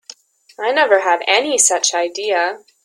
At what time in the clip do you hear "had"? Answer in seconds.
1.01-1.21